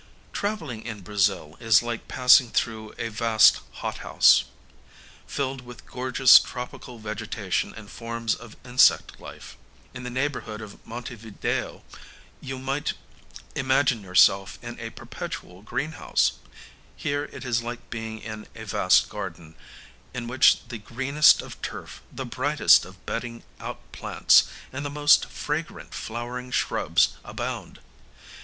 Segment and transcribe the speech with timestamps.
[0.33, 4.45] Travelling in Brazil is like passing through a vast hothouse,
[5.27, 9.57] filled with gorgeous tropical vegetation and forms of insect life.
[9.93, 11.83] In the neighbourhood of Monte Video
[12.41, 12.93] you might
[13.53, 16.31] imagine yourself in a perpetual greenhouse.
[16.95, 19.53] Here it is like being in a vast garden,
[20.15, 25.27] in which the greenest of turf, the brightest of bedding out plants, and the most
[25.29, 27.79] fragrant flowering shrubs abound.